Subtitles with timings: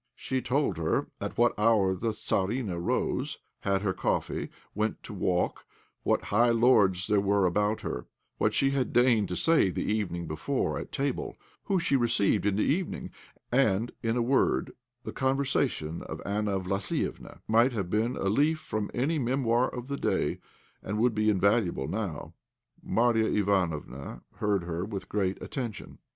[0.15, 5.63] She told her at what hour the Tzarina rose, had her coffee, went to walk;
[6.01, 8.07] what high lords there were about her,
[8.39, 12.55] what she had deigned to say the evening before at table, who she received in
[12.55, 13.11] the evening,
[13.51, 14.71] and, in a word,
[15.03, 19.97] the conversation of Anna Vlassiéfna might have been a leaf from any memoir of the
[19.97, 20.39] day,
[20.81, 22.33] and would be invaluable now.
[22.81, 25.99] Marya Ivanofna heard her with great attention.